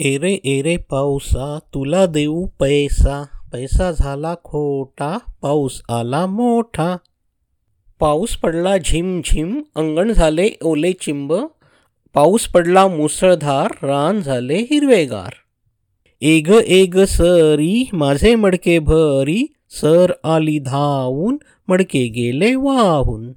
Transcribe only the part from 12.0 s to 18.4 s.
पाऊस पडला मुसळधार रान झाले हिरवेगार. एग एग सरी माझे